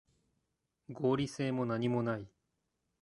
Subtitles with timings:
[0.95, 2.27] 合理性もなにもない